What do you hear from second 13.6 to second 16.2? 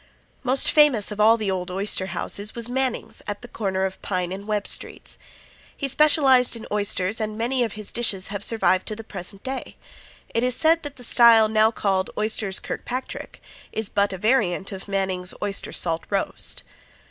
is but a variant of Manning's "Oyster Salt